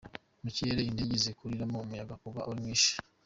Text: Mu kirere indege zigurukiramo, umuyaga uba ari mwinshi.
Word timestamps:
Mu 0.43 0.49
kirere 0.55 0.81
indege 0.91 1.13
zigurukiramo, 1.23 1.77
umuyaga 1.85 2.13
uba 2.29 2.41
ari 2.43 2.53
mwinshi. 2.59 2.91